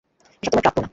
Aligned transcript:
এসব 0.43 0.51
তোমার 0.51 0.63
প্রাপ্য 0.65 0.79
না। 0.79 0.87